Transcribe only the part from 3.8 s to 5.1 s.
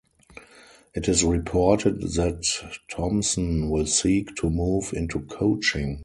seek to move